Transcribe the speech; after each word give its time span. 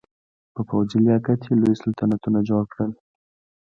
په 0.53 0.61
پوځي 0.69 0.97
لیاقت 1.05 1.39
یې 1.47 1.53
لوی 1.61 1.75
سلطنتونه 1.81 2.39
جوړ 2.49 2.63
کړل. 2.73 2.91